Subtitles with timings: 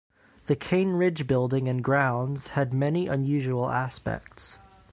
[0.47, 4.57] The Cane Ridge building and grounds had many unusual aspects.